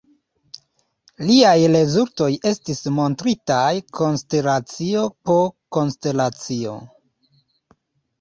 Liaj 1.25 1.57
rezultoj 1.73 2.29
estis 2.51 2.81
montritaj 2.99 3.69
konstelacio 3.99 5.03
po 5.31 5.37
konstelacio. 5.79 6.75